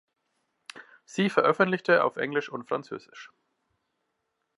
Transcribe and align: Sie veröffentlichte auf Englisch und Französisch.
Sie 1.05 1.29
veröffentlichte 1.29 2.03
auf 2.03 2.17
Englisch 2.17 2.49
und 2.49 2.67
Französisch. 2.67 3.29